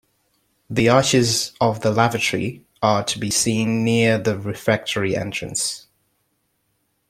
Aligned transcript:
The 0.67 0.89
arches 0.89 1.51
of 1.61 1.81
the 1.81 1.91
lavatory 1.91 2.65
are 2.81 3.03
to 3.03 3.19
be 3.19 3.29
seen 3.29 3.83
near 3.83 4.17
the 4.17 4.35
refectory 4.35 5.15
entrance. 5.15 5.85